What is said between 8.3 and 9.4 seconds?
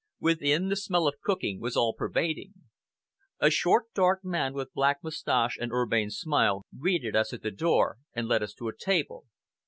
us to a table.